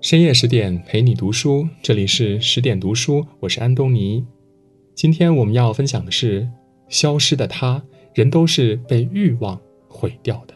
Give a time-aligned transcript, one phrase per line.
[0.00, 4.26] 深夜十点陪你读书，这里是十点读书，我是安东尼。
[4.96, 6.40] 今天我们要分享的是
[6.88, 7.78] 《消失的他》，
[8.12, 10.54] 人都是被欲望毁掉的。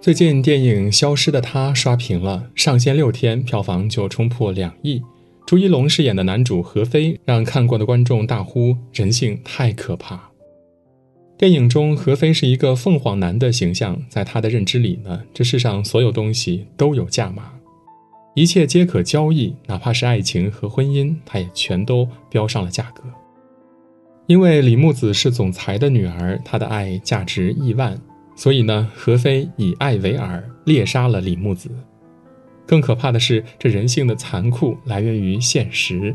[0.00, 5.02] 最近电影《消失的他》刷屏了，上线六天，票房就冲破两亿。
[5.52, 10.18] 朱一龙饰演的男主何非，让看过的观众大呼：“人性太可怕。”
[11.36, 17.52] 电影中，何非是一个凤凰男的形象，在他的认知里呢，这世上所有东西都有价码，
[18.34, 23.02] 一切皆可交易，哪怕是爱情和婚姻，他也全都标上了价格。
[24.28, 28.00] 因为李木子是总裁的女儿，她的爱价值亿万，
[28.34, 31.68] 所以呢，何非以爱为饵，猎杀了李木子。
[32.66, 36.14] 更可怕的是，这人性的残酷来源于现实。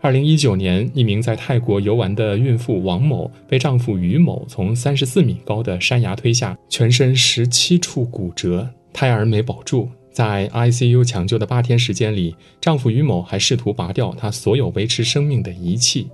[0.00, 9.88] 二零一九年，一名在泰国游玩的孕妇王某被丈夫于某从三十四米高的山崖推下，全身十七处骨折，胎儿没保住。
[10.12, 16.08] 在 ICU 抢救的八天时间里，丈夫于某还试图拔掉她所有维持生命的仪器，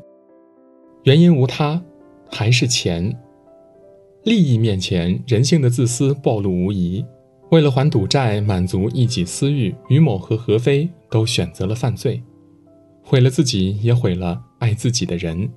[1.04, 1.80] 原因无他，
[2.30, 3.16] 还是钱。
[4.24, 7.04] 利益面前，人性的自私暴露无遗。
[7.52, 12.22] 为了还赌债，满足一己私欲，于某和何飞都选择了犯罪。
[13.02, 15.50] 毁了自己，也毁了爱自己的人，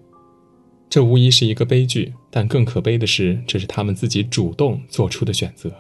[0.89, 2.13] 这无疑是一个悲剧。
[2.29, 5.71] 但更可悲的是，这是他们自己主动做出的选择。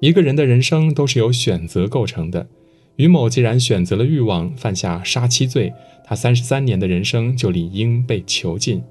[0.00, 2.48] 一个人的人生都是由选择构成的。
[2.96, 5.72] 于某既然选择了欲望，犯下杀妻罪，
[6.04, 8.82] 他三十三年的人生就理应被囚禁。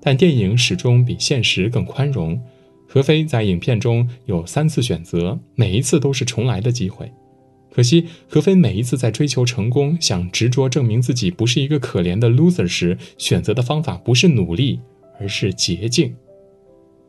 [0.00, 2.40] 但电影始终比现实更宽容。
[2.94, 7.10] 何非在影片中有三次选择，每一次都是重来的机会。
[7.72, 14.78] 可惜，何飞每一次在追求成功、想执着证明自己不是一个可怜的 loser 时，选择的方法不是努力，
[15.18, 16.14] 而是捷径。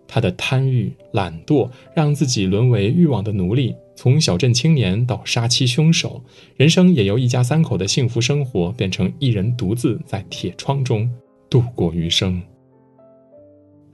[0.07, 6.23] 他的贪欲、懒惰，让自己沦为欲望的奴隶，从小镇青年到杀妻凶手，
[6.57, 11.07] 人生也由一家三口的幸福生活，变成一人独自在铁窗中
[11.47, 12.41] 度过余生。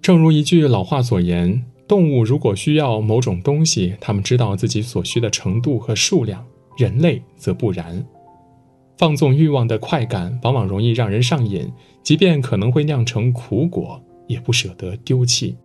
[0.02, 6.42] 正如一句老话所言：“动物如果需要某种东西，他们知道自己所需的程度和数量。”
[6.80, 8.02] 人类则不然，
[8.98, 11.70] 放纵欲望的快感往往容易让人上瘾，
[12.02, 15.58] 即便可能会酿成苦果，也不舍得丢弃。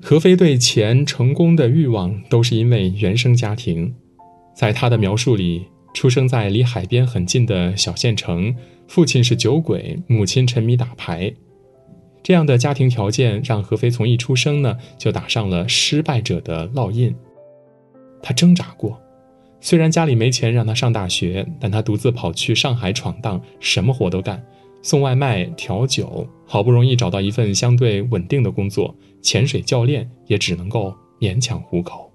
[0.00, 3.94] 何非对钱、成功的欲望，都是因为原生家庭。
[4.54, 8.56] 在他的描述里，出生在离海边很近的小县城，
[8.88, 11.30] 父亲是酒鬼，母亲沉迷打牌，
[12.26, 17.14] 这样的家庭条件让何飞从一出生呢就打上了失败者的烙印。
[18.20, 19.00] 他挣扎过，
[19.60, 24.44] 虽然家里没钱让他上大学，但他独自跑去上海闯荡，什么活都干，
[24.82, 28.92] 送外卖、调酒，好不容易找到一份相对稳定的工作，
[29.22, 32.10] 潜水教练也只能够勉强糊口。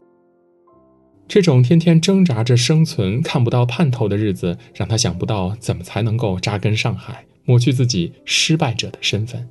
[1.26, 9.48] 这种天天挣扎着生存、看不到盼头的日子，让他想不到怎么才能够扎根上海，抹去自己失败者的身份。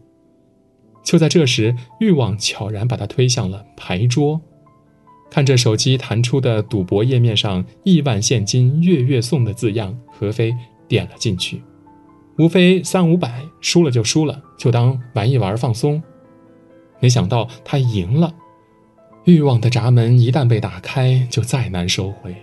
[1.03, 4.41] 就在这时，欲望悄然把他推向了牌桌。
[5.31, 10.53] 看着手机弹出的赌博页面上“亿万现金月月送”的字样，何飞
[10.89, 11.63] 点了进去。
[12.39, 16.03] 无非三五百，输了就输了，就当玩一玩放松。
[16.99, 18.35] 没想到他赢了。
[19.25, 22.35] 欲望的闸门一旦被打开，就再难收回。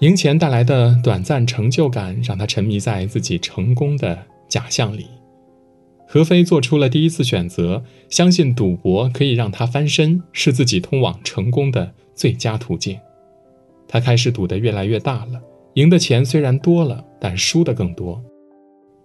[0.00, 5.06] 赢钱带来的短暂成就感，让他沉迷在自己成功的假象里。
[6.14, 11.92] 何飞做出了第一次选择，相信赌博可以让他翻身，是自己通往成功的。
[12.14, 12.96] 最佳途径，
[13.88, 15.42] 他开始赌得越来越大了。
[15.74, 18.22] 赢的钱虽然多了，但输的更多。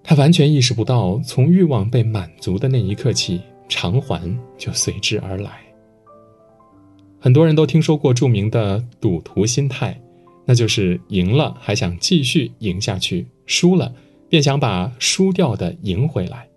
[0.03, 4.21] 他完全意识不到，从欲望被满足的那一刻起，偿还
[4.55, 5.49] 就随之而来。
[7.19, 9.99] 很多人都听说过著名的赌徒心态，
[10.45, 13.91] 那就是赢了还想继续赢下去，输了
[14.29, 16.47] 便想把输掉的赢回来。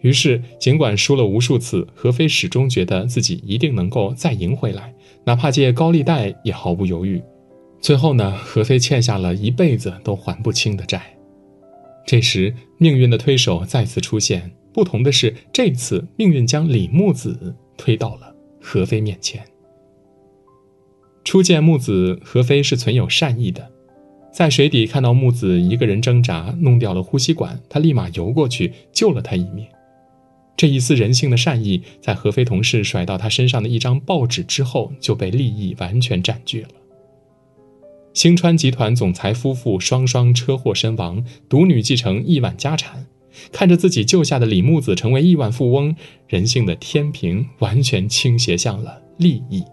[0.00, 4.94] 于是，尽管输了无数次，何飞始终觉得自己一定能够再赢回来。
[5.24, 7.22] 哪怕借高利贷也毫不犹豫。
[7.80, 11.14] 最后呢，何飞欠下了一辈子都还不清的债。
[12.06, 19.44] 这时，命运的推手再次出现，不同的是，这次命运将李木子推到了何飞面前。
[21.22, 23.70] 初见木子，何飞是存有善意的，
[24.32, 29.66] 在水底看到木子一个人挣扎，弄掉了呼吸管，他立马游过去救了他一命。
[30.60, 36.68] 这一丝人性的善意，在何非同事甩到他身上的一张报纸之后，就被利益完全占据了。
[38.12, 43.06] 星川集团总裁夫妇双双车祸身亡，独女继承亿万家产，
[43.50, 45.96] 看着自己救下的李木子成为亿万富翁，
[46.28, 49.64] 人性的天平完全倾斜向了利益。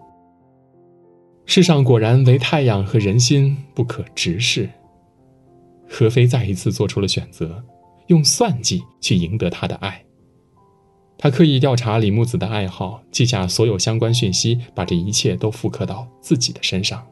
[1.44, 4.66] 世上果然唯太阳和人心不可直视。
[5.86, 7.62] 何飞再一次做出了选择，
[8.06, 10.02] 用算计去赢得他的爱。
[11.20, 17.04] 他刻意调查李木子的爱好，记下所有相关讯息，把这一切都复刻到自己的身上。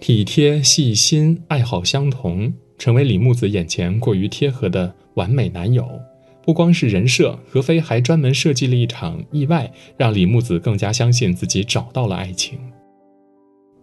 [0.00, 5.88] 体贴、细心、爱好相同，成为李木子眼前过于贴合的完美男友。
[6.42, 12.58] 不光是人设，何飞还专门设计了一场意外，让李木子更加相信自己找到了爱情。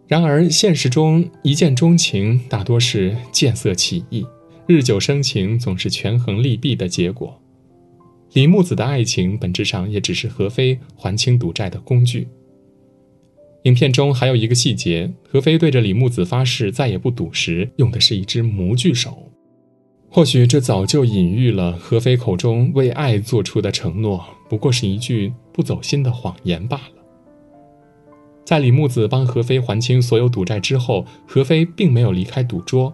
[0.08, 4.26] 然而，现实中一见钟情大多是见色起意，
[4.68, 7.40] 日久生情总是权衡利弊的结果。
[8.34, 12.28] 李木子的爱情本质上也只是何非还清赌债的工具。
[13.64, 19.32] 影片中还有一个细节，何非对着李木子发誓再也不赌时，用的是一只模具手。
[20.10, 27.04] 或许这早就隐喻了何非口中为爱做出的承诺，不过是一句不走心的谎言罢了。
[28.44, 32.94] 在李木子帮何非还清所有赌债之后，何非并没有离开赌桌。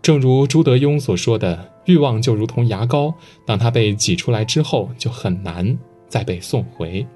[0.00, 3.14] 正如朱德庸所说的：“欲望就如同牙膏，
[3.46, 5.78] 当它被挤出来之后，就很难
[6.08, 7.06] 再被送回。”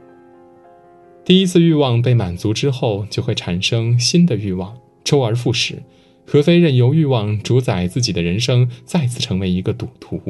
[1.24, 5.82] 第一次欲望被满足之后，就会产生新的欲望，周而复始。
[6.26, 10.20] 何飞任由欲望主宰自己的人生，再次成为一个赌徒。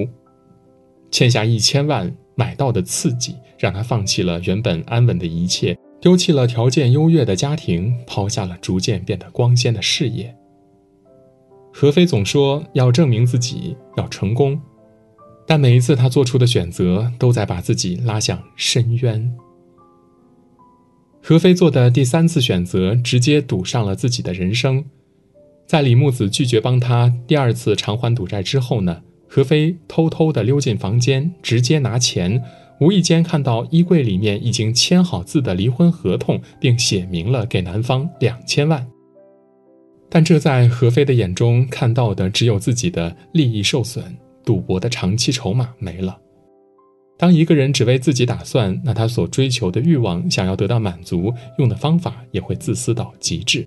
[1.11, 10.35] 欠下一千万买到的刺激，让他放弃了原本安稳的一切，丢弃了条件优越的家庭，抛下了逐渐变得光鲜的事业。
[11.77, 14.61] 何飞总说要证明自己，要成功，
[15.45, 19.35] 但每一次他做出的选择，都在把自己拉向深渊。
[21.21, 24.85] 何飞做的第三次选择，直接赌上了自己的人生。
[25.67, 32.41] 在李木子拒绝帮他第二次偿还赌债之后呢，何飞偷偷的溜进房间，直接拿钱，
[32.81, 38.87] 无意间看到衣柜里面已经签好字的离婚合同，并写明了给男方两千万。
[40.09, 44.05] 但这在何飞的眼中看到的只有自己的利益受损，
[44.45, 46.19] 赌博的长期筹码没了。
[47.17, 53.67] 当一个人只为自己打算，那他所追求的欲望想要得到满足，用的方法也会自私到极致。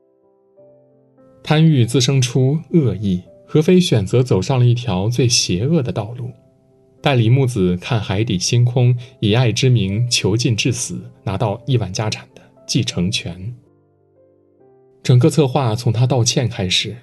[1.44, 6.30] 贪欲滋生出恶意，何非选择走上了一条最邪恶的道路，
[7.02, 13.56] 带李木子看海底星空，以爱之名囚禁致死，拿到亿万家产的继承权。
[15.08, 16.94] 整个策划从他道歉开始。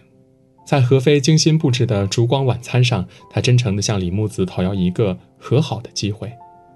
[0.67, 6.31] 在何飞精心布置的烛光晚餐上，他真诚地向李木子讨要一个和好的机会，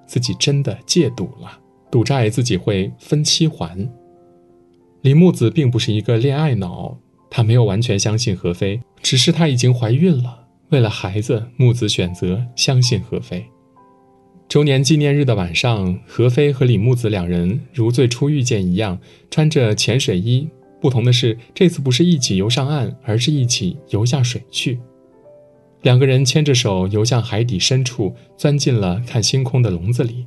[0.06, 1.58] 自己真的戒赌了，
[1.90, 3.86] 赌债自己会分期还。
[5.02, 6.96] 李木子并不是一个恋爱脑，
[7.28, 10.46] 他没有完全相信何飞，只是她已经怀孕了。
[10.70, 13.44] 为了孩子，木子选择相信何飞。
[14.48, 18.98] 周年纪念日的晚上，何飞和李木子两人如最初遇见一样，
[19.30, 20.48] 穿着潜水衣。
[20.80, 24.78] 不同的是，这次不是一起游上岸，而是一起游下水去。
[25.82, 30.26] 两个人牵着手游向海底深处，钻进了看星空的笼子里。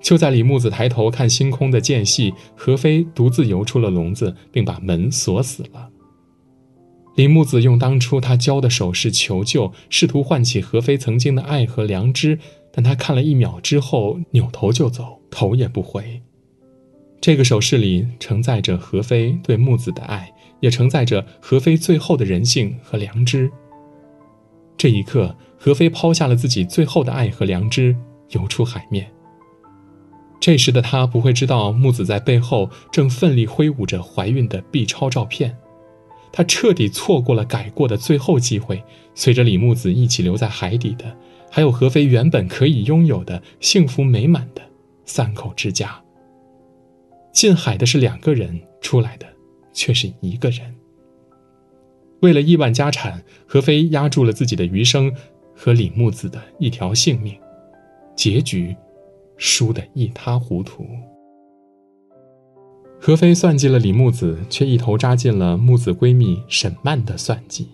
[0.00, 5.90] 就在李木子抬头看星空的间隙，何飞独自游出了笼子，并把门锁死了。
[7.16, 12.38] 李木子用当初他教的手势求救，试图唤起何飞曾经的爱和良知，
[12.72, 16.22] 但他看了一秒之后，扭头就走，头也不回。
[17.20, 23.50] 这个手势里承载着何飞对木子的爱，也承载着何飞最后的人性和良知。
[24.78, 27.94] 这一刻，何飞抛下了自己最后的爱和良知，
[28.30, 29.06] 游出海面。
[30.40, 35.54] 这时的他不会知道，木子在背后正奋力挥舞着怀孕的 B 超照片。
[36.32, 38.82] 他彻底错过了改过的最后机会。
[39.14, 41.14] 随着李木子一起留在海底的，
[41.50, 44.62] 还有何飞原本可以拥有的幸福美满的
[45.04, 46.00] 三口之家。
[47.32, 49.26] 进海的是两个人，出来的
[49.72, 50.74] 却是一个人。
[52.20, 55.10] 为了亿万家产，何飞压住了自己的余生
[55.54, 57.34] 和李木子的一条性命，
[58.14, 58.76] 结局
[59.36, 60.86] 输得一塌糊涂。
[63.00, 67.68] 何飞算计了李木子，却一头扎进了木子闺蜜沈曼的算计。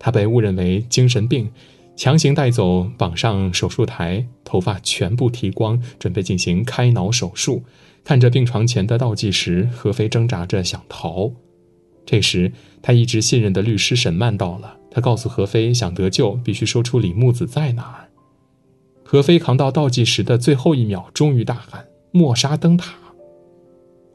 [0.00, 1.48] 她被误认为精神病，
[1.94, 7.62] 强行带走，绑上手术台，头发全部剃光，准备进行开脑手术。
[8.06, 11.32] 看着病床前的倒计时，何飞挣扎着想逃。
[12.04, 14.76] 这时，他一直信任的律师沈曼到了。
[14.92, 18.08] 他告诉何飞，想得救必须说出李木子在哪儿。
[19.02, 22.94] 何飞扛到倒计时的最后一秒，终于大喊：“莫沙灯塔！”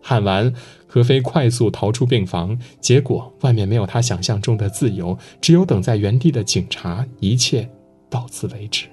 [0.01, 0.53] 喊完，
[0.87, 2.57] 何飞快速逃出病房。
[2.79, 7.69] 结果，外面没有他想象中的自由，只有等在原地的警察，一切
[8.09, 8.85] 到此为止。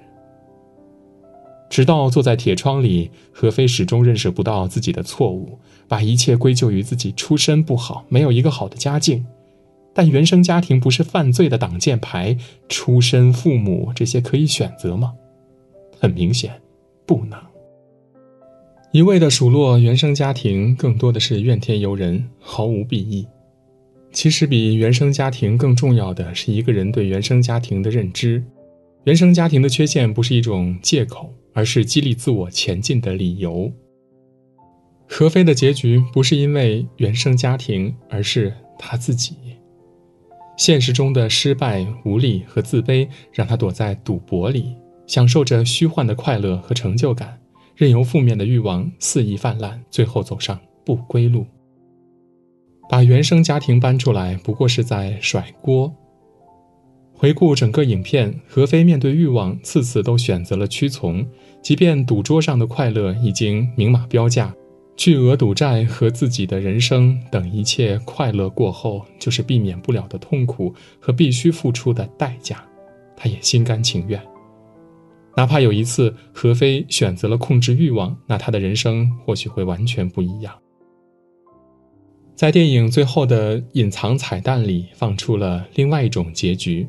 [1.69, 9.25] 直到坐在铁窗里，何非始终认识不到自己的错误，把一切归咎于自己出身不好，没有一个好的家境。
[9.93, 15.13] 但原生家庭不是犯罪的挡箭牌，出身、父母这些可以选择吗？
[15.99, 16.59] 很明显，
[17.05, 17.39] 不能。
[18.91, 23.27] 一味的数落原生家庭，更多的是怨天尤人，毫无裨益。
[24.11, 28.43] 其实，比原生家庭更重要的是一个人对原生家庭的认知。
[29.03, 33.69] 原生家庭的缺陷不是一种借口，而是激励自我前进的理由。
[35.05, 39.35] 何飞的结局不是因为原生家庭，而是他自己。
[40.55, 44.73] 现实中的失败、无力和自卑，让他躲在赌博里，
[45.05, 47.37] 享受着虚幻的快乐和成就感，
[47.75, 51.45] 任由负面的欲望肆意泛滥，最后走上不归路。
[52.89, 55.93] 把原生家庭搬出来，不过是在甩锅。
[57.19, 61.27] 回顾整个影片，何非面对欲望，次次都选择了屈从，
[61.61, 64.55] 即便赌桌上的快乐已经明码标价。
[64.95, 72.63] 巨额赌债和自己的人生等一切快乐过后，就是避免不了的痛苦和必须付出的代价，
[73.17, 74.21] 他也心甘情愿。
[75.35, 80.55] 哪怕有一次何非选择了控制欲望，那他的人生或许会完全不一样。
[82.33, 86.87] 在电影最后的隐藏彩蛋里，放出了另外一种结局：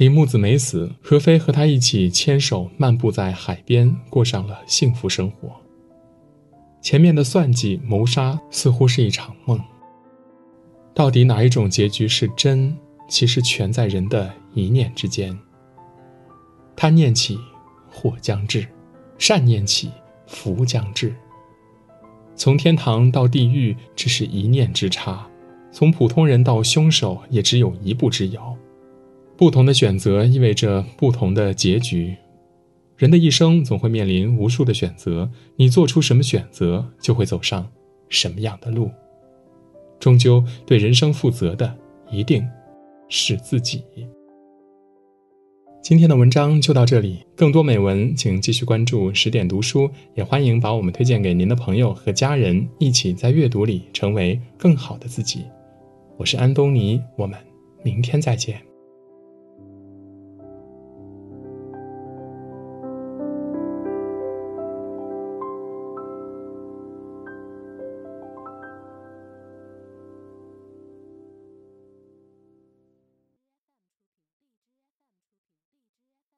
[0.00, 5.50] 李木子没死，何非和他一起牵手漫步在海边，过上了幸福生活。
[6.80, 9.60] 前面的算计谋杀似乎是一场梦。
[10.94, 12.74] 到底哪一种结局是真？
[13.10, 15.38] 其实全在人的一念之间。
[16.74, 17.38] 贪念起，
[17.90, 18.62] 祸将至；
[19.18, 19.90] 善念起，
[20.26, 21.14] 福将至。
[22.34, 25.26] 从天堂到地狱，只是一念之差；
[25.70, 28.56] 从普通人到凶手，也只有一步之遥。
[29.40, 32.14] 不同的选择意味着不同的结局。
[32.98, 37.66] 人的一生总会面临无数的选择，你做出什么选择，就会走上
[38.10, 38.90] 什么样的路。
[39.98, 41.74] 终究对人生负责的，
[42.10, 42.46] 一定
[43.08, 43.82] 是自己。
[45.82, 55.46] 今天的文章就到这里，更多美文请继续关注十点读书，也欢迎把我们推荐给您的朋友和家人，一起在阅读里成为更好的自己。
[56.18, 57.40] 我是安东尼，我们
[57.82, 58.60] 明天再见。